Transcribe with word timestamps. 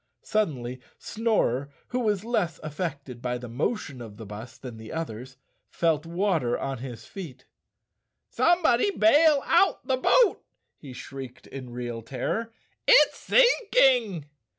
Suddenly 0.23 0.81
Snorer, 0.97 1.69
who 1.89 1.99
was 1.99 2.25
less 2.25 2.59
affected 2.63 3.21
by 3.21 3.37
the 3.37 3.47
mo¬ 3.47 3.77
tion 3.77 4.01
of 4.01 4.17
the 4.17 4.25
bus 4.25 4.57
than 4.57 4.77
the 4.77 4.91
others, 4.91 5.37
felt 5.69 6.07
water 6.07 6.57
on 6.57 6.79
his 6.79 7.05
feet. 7.05 7.45
"Somebody 8.27 8.89
bail 8.89 9.43
out 9.45 9.85
the 9.85 9.97
boat," 9.97 10.43
he 10.75 10.91
shrieked 10.93 11.45
in 11.45 11.69
real 11.69 12.01
terror, 12.01 12.51
"it's 12.87 13.19
sinking!" 13.19 14.25